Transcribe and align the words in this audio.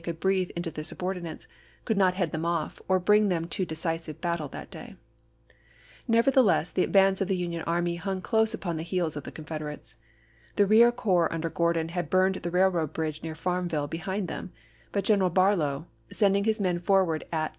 could 0.03 0.19
breathe 0.19 0.49
into 0.55 0.71
their 0.71 0.83
subordinates, 0.83 1.47
could 1.85 1.95
not 1.97 2.15
head 2.15 2.31
them 2.31 2.43
off, 2.43 2.81
or 2.87 2.97
bring 2.99 3.29
them 3.29 3.45
to 3.47 3.65
decisive 3.67 4.19
battle 4.19 4.47
that 4.47 4.71
day. 4.71 4.95
Nevertheless 6.07 6.71
the 6.71 6.83
advance 6.83 7.21
of 7.21 7.27
the 7.27 7.35
Union 7.37 7.61
army 7.67 7.97
hung 7.97 8.19
close 8.19 8.51
upon 8.51 8.77
the 8.77 8.81
heels 8.83 9.15
of 9.15 9.25
the 9.25 9.31
Confederates. 9.31 9.97
The 10.55 10.65
rear 10.65 10.91
corps 10.91 11.31
under 11.31 11.51
Gordon 11.51 11.89
had 11.89 12.09
burned 12.09 12.35
the 12.37 12.49
rail 12.49 12.69
road 12.69 12.93
bridge 12.93 13.21
near 13.21 13.35
Farmville 13.35 13.87
behind 13.87 14.27
them; 14.27 14.51
but 14.91 15.03
General 15.03 15.29
Barlow, 15.29 15.85
sending 16.11 16.45
his 16.45 16.59
men 16.59 16.79
forward 16.79 17.23
at 17.31 17.49
api. 17.49 17.49